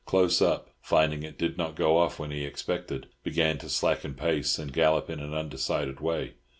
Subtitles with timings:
[0.03, 4.57] Close Up, finding it did not go off when he expected, began to slacken pace
[4.57, 6.33] and gallop in an undecided way.